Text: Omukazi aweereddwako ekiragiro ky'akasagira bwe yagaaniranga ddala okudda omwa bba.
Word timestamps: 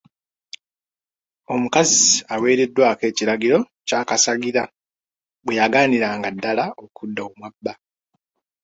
Omukazi 1.53 2.03
aweereddwako 2.33 3.03
ekiragiro 3.11 3.57
ky'akasagira 3.87 4.63
bwe 5.43 5.57
yagaaniranga 5.59 6.29
ddala 6.35 6.65
okudda 6.83 7.21
omwa 7.29 7.49
bba. 7.55 7.73